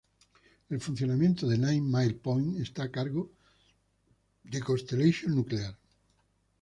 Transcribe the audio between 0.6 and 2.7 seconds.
El funcionamiento de Nine Mile Point